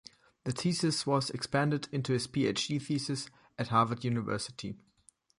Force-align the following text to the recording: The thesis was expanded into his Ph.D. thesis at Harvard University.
The 0.45 0.51
thesis 0.51 1.05
was 1.05 1.29
expanded 1.29 1.87
into 1.91 2.13
his 2.13 2.25
Ph.D. 2.25 2.79
thesis 2.79 3.29
at 3.59 3.67
Harvard 3.67 4.03
University. 4.03 4.79